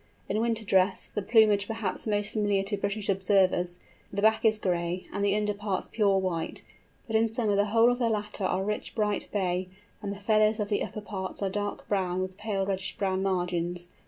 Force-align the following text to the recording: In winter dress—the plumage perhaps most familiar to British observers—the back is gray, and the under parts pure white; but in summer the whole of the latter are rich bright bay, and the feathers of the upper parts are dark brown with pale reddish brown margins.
In 0.27 0.41
winter 0.41 0.65
dress—the 0.65 1.21
plumage 1.21 1.67
perhaps 1.67 2.07
most 2.07 2.31
familiar 2.31 2.63
to 2.63 2.75
British 2.75 3.07
observers—the 3.07 4.19
back 4.19 4.43
is 4.43 4.57
gray, 4.57 5.05
and 5.13 5.23
the 5.23 5.35
under 5.35 5.53
parts 5.53 5.87
pure 5.87 6.17
white; 6.17 6.63
but 7.05 7.15
in 7.15 7.29
summer 7.29 7.55
the 7.55 7.65
whole 7.65 7.91
of 7.91 7.99
the 7.99 8.09
latter 8.09 8.43
are 8.45 8.63
rich 8.63 8.95
bright 8.95 9.27
bay, 9.31 9.67
and 10.01 10.11
the 10.15 10.19
feathers 10.19 10.59
of 10.59 10.69
the 10.69 10.81
upper 10.83 11.01
parts 11.01 11.43
are 11.43 11.51
dark 11.51 11.87
brown 11.87 12.19
with 12.19 12.35
pale 12.35 12.65
reddish 12.65 12.97
brown 12.97 13.21
margins. 13.21 13.89